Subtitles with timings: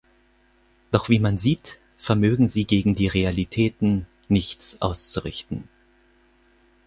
[0.89, 5.67] Doch wie man sieht, vermögen sie gegen die Realitäten nichts auszurichten.